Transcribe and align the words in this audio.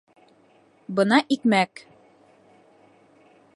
Бына 0.99 1.19
икмәк 1.37 1.85